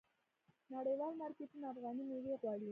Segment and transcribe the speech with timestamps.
[0.73, 2.69] نړیوال مارکیټونه افغاني میوې غواړي.